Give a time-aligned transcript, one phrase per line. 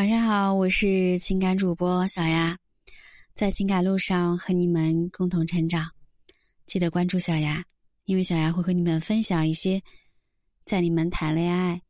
[0.00, 2.56] 晚上好，我是情感主播小丫，
[3.34, 5.90] 在情感路上和你们共同成长，
[6.66, 7.62] 记得关注小丫，
[8.06, 9.78] 因为小丫会和你们分享一些
[10.64, 11.82] 在你们谈恋爱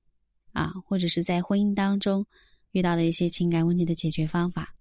[0.53, 2.27] 啊，或者是在婚姻当中
[2.73, 4.75] 遇到的一些情感问题的解决方法。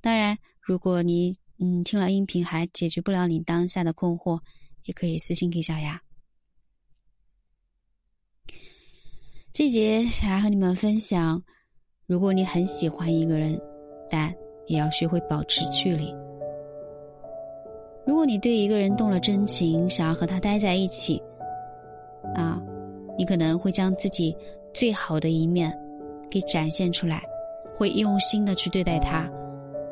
[0.00, 4.40] 当然，如果你嗯听了音频还解决不了你当下的困惑，
[4.86, 6.02] 也可以私信给小丫。
[9.52, 11.40] 这节小丫和你们分享。
[12.10, 13.56] 如果你很喜欢一个人，
[14.10, 14.34] 但
[14.66, 16.12] 也要学会保持距离。
[18.04, 21.22] 如果你对一个人动了真情，想要和他待在一起，
[22.34, 22.60] 啊，
[23.16, 24.36] 你可能会将自己
[24.74, 25.72] 最好的一面
[26.28, 27.22] 给展现出来，
[27.76, 29.30] 会用心的去对待他，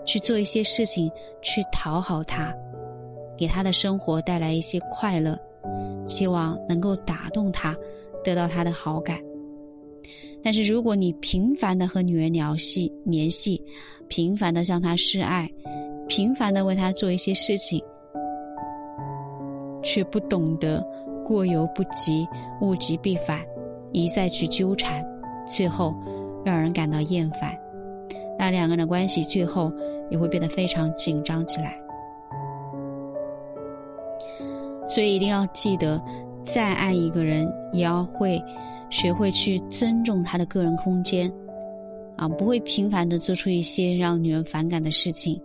[0.04, 1.08] 去做一些事情
[1.40, 2.52] 去讨好他，
[3.36, 5.38] 给他的生活带来一些快乐，
[6.04, 7.76] 希望能够打动他，
[8.24, 9.20] 得到他的好感。
[10.42, 13.60] 但是，如果你频繁的和女人联系联系，
[14.06, 15.50] 频繁的向她示爱，
[16.06, 17.82] 频繁的为她做一些事情，
[19.82, 20.82] 却不懂得
[21.24, 22.26] 过犹不及，
[22.60, 23.40] 物极必反，
[23.92, 25.04] 一再去纠缠，
[25.44, 25.94] 最后
[26.44, 27.54] 让人感到厌烦，
[28.38, 29.72] 那两个人的关系最后
[30.08, 31.76] 也会变得非常紧张起来。
[34.86, 36.00] 所以一定要记得，
[36.44, 38.42] 再爱一个人，也要会。
[38.90, 41.32] 学会去尊重他的个人空间，
[42.16, 45.40] 啊，不会频繁的做出一些让女人反感的事情。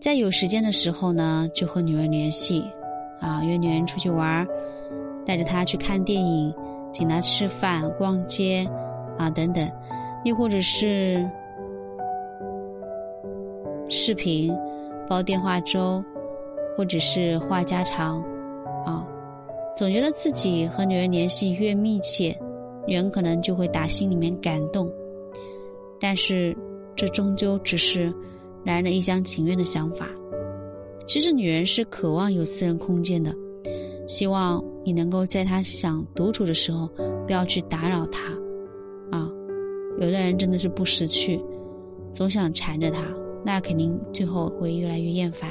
[0.00, 2.62] 在有时间的时候呢，就和女人联系，
[3.20, 4.46] 啊，约女人出去玩，
[5.24, 6.52] 带着她去看电影，
[6.92, 8.68] 请她吃饭、逛街，
[9.16, 9.70] 啊，等等，
[10.24, 11.24] 又或者是
[13.88, 14.52] 视频、
[15.08, 16.02] 煲电话粥，
[16.76, 18.20] 或者是话家常，
[18.84, 19.06] 啊。
[19.74, 22.38] 总觉得自己和女人联系越密切，
[22.86, 24.90] 女人可能就会打心里面感动。
[25.98, 26.56] 但是，
[26.94, 28.12] 这终究只是
[28.64, 30.08] 男人的一厢情愿的想法。
[31.06, 33.34] 其实，女人是渴望有私人空间的，
[34.06, 36.88] 希望你能够在她想独处的时候，
[37.26, 38.24] 不要去打扰她。
[39.10, 39.28] 啊，
[39.98, 41.40] 有的人真的是不识趣，
[42.12, 43.04] 总想缠着她，
[43.44, 45.50] 那肯定最后会越来越厌烦。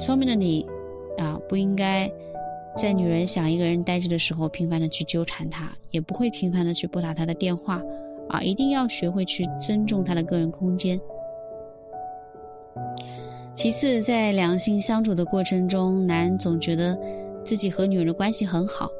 [0.00, 0.66] 聪明的你。
[1.18, 2.10] 啊，不应该
[2.76, 7.82] 在女人想一个人待着的时候频繁的去纠缠她，也不会频繁的去拨打她的电话。
[8.28, 11.00] 啊，一定要学会去尊重她的个人空间。
[13.54, 16.98] 其次，在两性相处的过程中，男总觉得
[17.44, 18.90] 自己和女人的关系很好，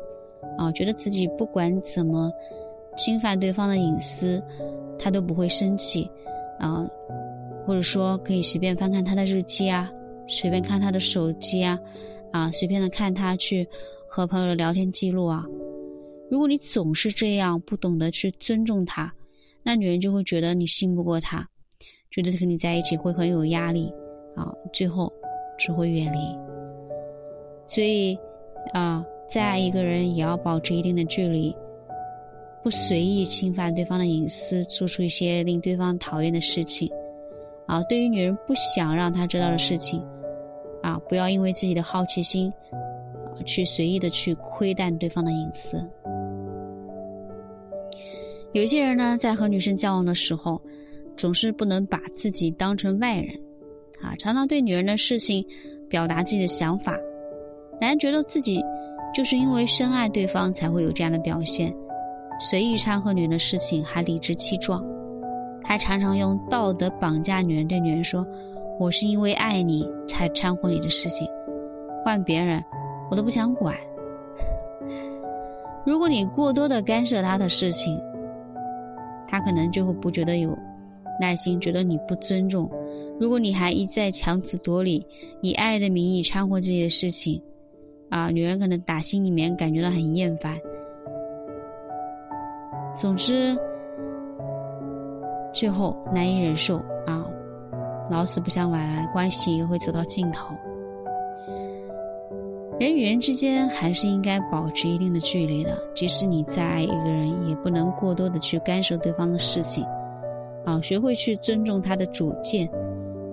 [0.56, 2.32] 啊，觉得自己不管怎么
[2.96, 4.40] 侵犯对方的隐私，
[4.96, 6.08] 他都不会生气，
[6.60, 6.88] 啊，
[7.66, 9.92] 或者说可以随便翻看他的日记啊。
[10.26, 11.78] 随便看他的手机啊，
[12.32, 13.66] 啊，随便的看他去
[14.08, 15.44] 和朋友的聊天记录啊。
[16.28, 19.12] 如果你总是这样，不懂得去尊重他，
[19.62, 21.48] 那女人就会觉得你信不过他，
[22.10, 23.92] 觉得和你在一起会很有压力
[24.34, 25.12] 啊，最后
[25.56, 26.18] 只会远离。
[27.68, 28.18] 所以
[28.72, 31.54] 啊，再爱一个人也要保持一定的距离，
[32.64, 36.90] 不随意侵犯对方的隐私，做出一些令对方讨厌的事情。
[37.66, 40.00] 啊，对于女人不想让他知道的事情。
[40.86, 45.84] 啊，不要因为自己的好奇心，啊，去随意的去窥探对方的隐私。
[48.52, 50.62] 有一些人呢，在和女生交往的时候，
[51.16, 53.34] 总是不能把自己当成外人，
[54.00, 55.44] 啊，常常对女人的事情
[55.88, 56.96] 表达自己的想法。
[57.80, 58.62] 男人觉得自己
[59.12, 61.74] 就是因为深爱对方才会有这样的表现，
[62.38, 64.84] 随意掺和女人的事情，还理直气壮，
[65.64, 68.24] 还常常用道德绑架女人，对女人说。
[68.78, 71.26] 我是因为爱你才掺和你的事情，
[72.04, 72.62] 换别人
[73.10, 73.74] 我都不想管。
[75.84, 77.98] 如果你过多的干涉他的事情，
[79.26, 80.56] 他可能就会不觉得有
[81.20, 82.70] 耐心，觉得你不尊重。
[83.18, 85.06] 如果你还一再强词夺理，
[85.40, 87.40] 以爱的名义掺和自己的事情，
[88.10, 90.54] 啊，女人可能打心里面感觉到很厌烦。
[92.94, 93.56] 总之，
[95.52, 96.76] 最后难以忍受
[97.06, 97.15] 啊。
[98.10, 100.54] 老死不相往来，关系也会走到尽头。
[102.78, 109.82] 人与人之间还是应该保持一定的距离的，即使你再爱一个人，也不能过多的去干涉对方的事情。
[110.64, 112.68] 啊，学会去尊重他的主见，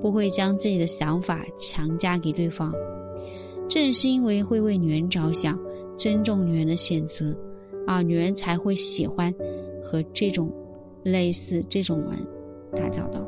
[0.02, 2.72] 不会将自己的想法强加给对方。
[3.68, 5.60] 正是因为会为女人着想，
[5.98, 7.36] 尊重女人的选择，
[7.86, 9.34] 啊，女人才会喜欢
[9.84, 10.50] 和这种
[11.04, 12.20] 类似这种人
[12.76, 13.20] 打交道。